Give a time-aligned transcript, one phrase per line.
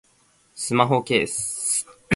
[0.55, 1.85] スマホケース